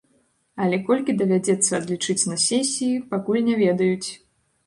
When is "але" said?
0.63-0.77